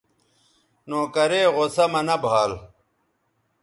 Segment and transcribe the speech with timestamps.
[0.89, 2.51] نوکرے غصہ مہ نہ بھال